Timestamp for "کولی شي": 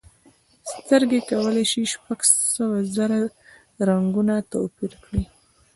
1.29-1.81